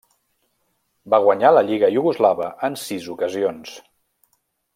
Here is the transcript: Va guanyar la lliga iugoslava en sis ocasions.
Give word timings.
Va 1.13 1.19
guanyar 1.25 1.51
la 1.55 1.63
lliga 1.67 1.91
iugoslava 1.97 2.49
en 2.69 2.79
sis 2.87 3.11
ocasions. 3.17 3.77